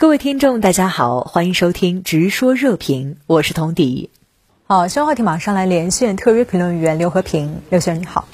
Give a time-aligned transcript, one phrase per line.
[0.00, 4.08] 各位听众，大家好，欢迎收听《直说热评》，我是童迪。
[4.66, 8.26] 好，新闻话题马上来连线特约评论员刘和平，刘先生你好。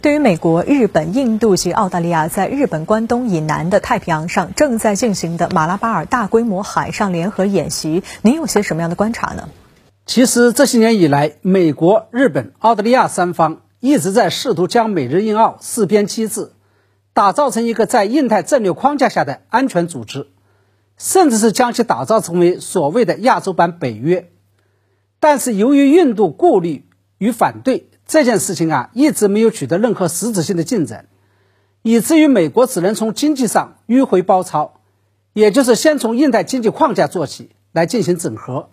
[0.00, 9.50] 对于美国、日本、印度及澳大利亚在日本关东以南的太平洋上正在进行的马拉巴尔大规模海上联合演习，您有些什么样的观察呢？
[10.06, 16.52] 其实这些年以来，美国、日本、澳大利亚三方一直在试图将美日印澳四边机制
[17.12, 20.28] 打造成一个在印太战略框架下的安全组织。
[20.96, 24.30] 甚至是将其打造成为所谓的亚洲版北约，
[25.18, 26.86] 但是由于印度顾虑
[27.18, 31.08] 与反对这件事情啊，一直没有取得任何实质性的进展，
[31.82, 34.74] 以至于美国只能从经济上迂回包抄，
[35.32, 38.70] 也就是先从印太经济框架做起来进行整合。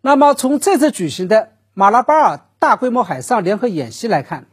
[0.00, 4.46] 那么从这次举行的马拉巴尔大规模海上联合演习来看，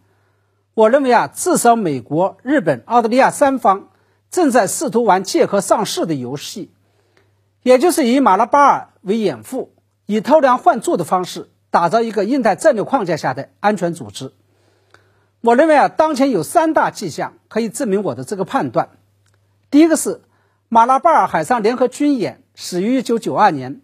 [0.73, 3.87] 我认为啊，至少美国、日本、澳大利亚三方。
[4.31, 6.71] 正在试图玩借壳上市的游戏，
[7.63, 9.73] 也就是以马拉巴尔为掩护，
[10.05, 14.31] 以偷梁换柱的方式打造一个印太战略框架下的安全组织。
[15.41, 18.91] 我认为啊，当前有三大迹象可以证明我的这个判断。
[19.69, 20.21] 第一个是
[20.69, 23.81] 马拉巴尔海上联合军演始于1992年，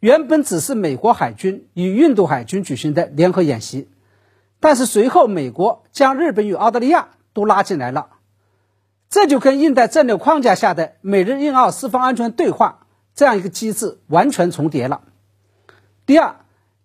[0.00, 3.90] 原本只是美国海军与印度海军举行的联合演习，
[4.58, 8.08] 但是随后美国将日本与澳大利亚都拉进来了。
[9.12, 15.02] 这就跟印太战略框架下的美日印澳四方安全对话这样一个机制完全重叠了。
[16.06, 16.36] 第二，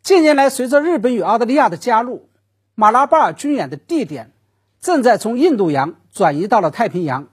[0.04, 2.28] 近年来随着日本与澳大利亚的加入，
[2.76, 4.34] 马拉巴尔军演的地点
[4.82, 7.30] 正在从印度洋转移到了太平洋，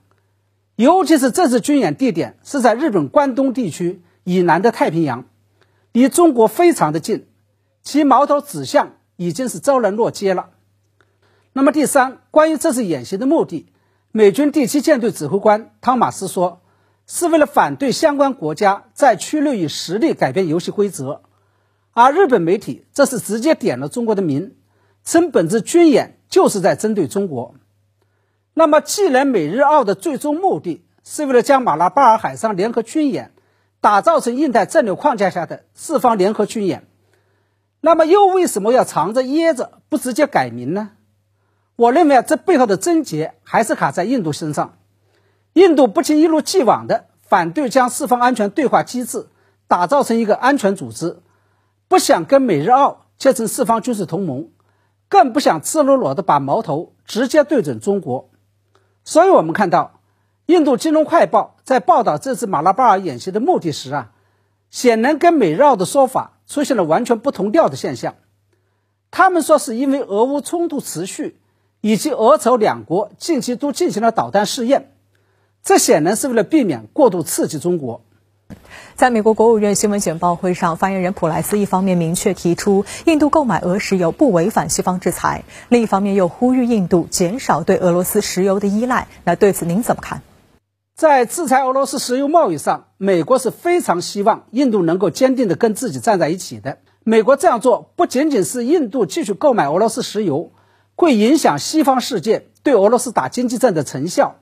[0.77, 5.25] 尤其是这次军演地点是在日本关东地区以南的太平洋，
[5.91, 7.27] 离中国非常的近，
[7.83, 10.51] 其矛头指向已经是昭然若揭了。
[11.51, 13.73] 那么第三，关于这次演习的目的。
[14.17, 16.61] 美军第七舰队指挥官汤马斯说
[17.05, 21.23] ：“是为了反对相关国家在区内以实力改变游戏规则。”
[21.91, 24.55] 而日本媒体这是直接点了中国的名，
[25.03, 27.55] 称本次军演就是在针对中国。
[28.53, 33.33] 那么，既然美日澳的最终目的是为了将马拉巴尔海上联合军演
[33.81, 36.87] 打造成印太战略框架下的四方联合军演，
[37.81, 40.91] 那么又为什么要藏着掖着不直接改名呢？
[41.75, 44.77] 我认为啊，这背后的症结还是卡在印度身上。
[45.53, 49.27] 印度不仅一如既往的反对将四方安全对话机制
[49.67, 51.21] 打造成一个安全组织，
[51.87, 54.49] 不想跟美日澳结成四方军事同盟，
[55.09, 58.29] 更不想赤裸裸的把矛头直接对准中国。
[59.03, 59.99] 所以，我们看到，
[60.45, 64.11] 印度金融快报在报道这次马拉巴尔演习的目的时啊，
[64.69, 68.15] 显然跟美日澳的说法出现了完全不同调的现象。
[69.11, 71.39] 他们说是因为俄乌冲突持续。
[71.85, 74.89] 以及俄朝两国近期都进行了导弹试验，
[75.63, 78.01] 这显然是为了避免过度刺激中国。
[78.95, 89.07] 在美国国务院新闻简报会上，发言人普莱斯一方面明确提出印度购买俄石油不违反西方制裁，另一方面又呼吁印度减少对俄罗斯石油的依赖。
[89.23, 90.23] 那对此您怎么看？
[90.95, 96.79] 在制裁俄罗斯石油贸易上，美国是非常希望印度能够坚定的跟自己站在一起的。
[97.03, 100.49] 美国这样做不仅仅是印度继续购买俄罗斯石油。
[100.95, 104.35] 会影响西方世界对俄罗斯打经济战的成效。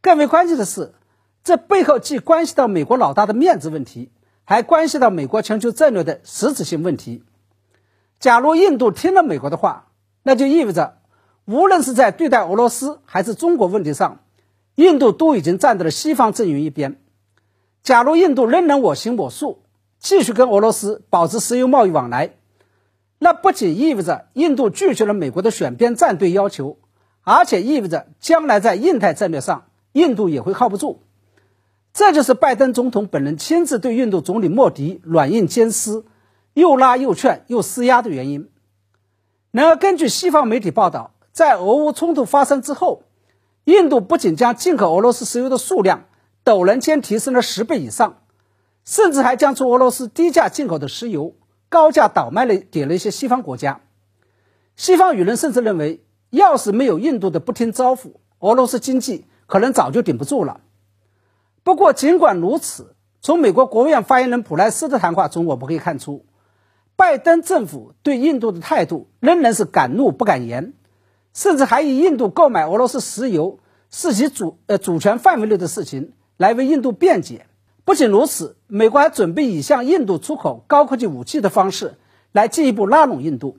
[0.00, 0.94] 更为关键的是，
[1.42, 4.10] 这背后既关系到美国老大的面子问题，
[4.44, 7.22] 还关系到美国全球战略的实质性问题。
[8.18, 9.88] 假如印度听了美国的话，
[10.22, 10.98] 那就意味着，
[11.44, 14.20] 无论是在对待俄罗斯还是中国问题上，
[14.76, 17.00] 印度都已经站在了西方阵营一边。
[17.82, 19.62] 假如印度仍然我行我素，
[19.98, 22.36] 继续跟俄罗斯保持石油贸易往来。
[23.24, 26.76] 那不仅意味着印度拒绝了美国的选边站队要求，
[27.22, 31.00] 而且意味着将来在印太战略上，印度也会靠不住。
[31.94, 36.04] 这就是拜登总统本人亲自对印度总理莫迪软硬兼施，
[36.52, 38.50] 又拉又劝又施压的原因。
[39.52, 43.04] 然而，根据西方媒体报道，在俄乌冲突发生之后，
[43.64, 46.04] 印度不仅将进口俄罗斯石油的数量
[46.44, 48.18] 陡然间提升了十倍以上，
[48.84, 51.32] 甚至还将从俄罗斯低价进口的石油。
[51.74, 53.80] 高价倒卖了给了一些西方国家，
[54.76, 60.60] 西方舆论甚至认为，要是没有印度的不听招呼，俄罗斯经济可能早就顶不住了。
[61.64, 66.24] 不过，尽管如此，从美国国务院发言人普莱斯的谈话中，我们可以看出，
[66.94, 70.74] 拜登政府对印度的态度仍然是敢怒不敢言，
[71.32, 73.58] 甚至还以印度购买俄罗斯石油
[73.90, 77.46] 是其主呃主权范围内的事情来为印度辩解。
[77.84, 81.96] 不仅如此，美国还准备以向印度出口高科技武器的方式
[82.32, 83.58] 来进一步拉拢印度。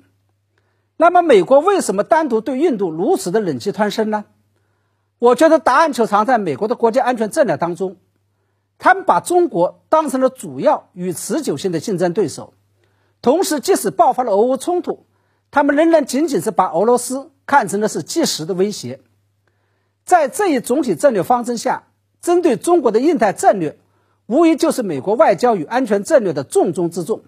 [0.97, 4.25] 那么，美国为什么单独对印度如此的忍气吞声呢？
[5.19, 7.97] 我觉得答案就藏在美国的国家安全战略当中。
[8.77, 12.53] 他们把中国当成了主要与持久性的竞争对手，
[13.21, 15.05] 同时即使爆发了俄乌冲突，
[15.51, 18.99] 他们仍然仅仅是把俄罗斯看成的是即时的威胁。
[20.03, 21.83] 在这一总体战略方针下，
[22.21, 23.77] 针对中国的印太战略，
[24.27, 27.23] 无疑就是美国外交与安全战略的重中之重。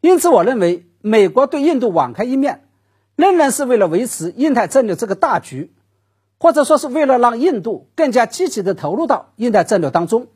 [0.00, 2.68] 因此，我认为美国对印度网开一面，
[3.16, 5.72] 仍然是为了维持印太战略这个大局，
[6.38, 10.28] 或者说是为了让印度更加积极地投入到印太战略当中。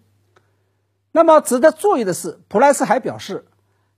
[1.13, 3.47] 那么，值得注意的是，普莱斯还表示，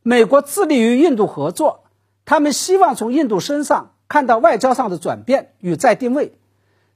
[0.03, 1.85] 美国致力于印度合作，
[2.25, 6.39] 他们希望从印度身上看到外交上的转变与再定位。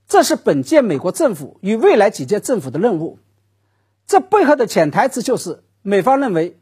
[0.08, 3.18] 这是本届美国政府与未来几届政府的任务。
[4.12, 6.58] 这背后的潜台词就是，美方认为，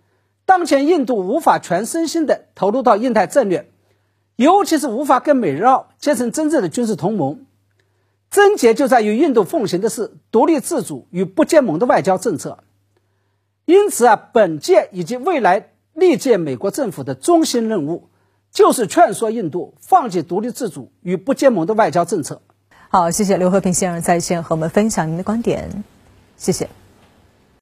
[0.46, 3.68] 当前印度无法全身心地投入到印太战略，
[4.36, 7.46] 尤其是无法跟美日澳结成真正的军事同盟。
[8.30, 12.58] 症结就在于印度奉行的是独立自主与不结盟的外交政策。
[13.64, 18.10] 因此啊，本届以及未来历届美国政府的中心任务，
[18.52, 22.42] 就是劝说印度放弃独立自主与不结盟的外交政策。
[22.90, 25.82] 好，谢谢刘和平先生在线和我们分享您的观点，
[26.36, 26.70] 谢谢。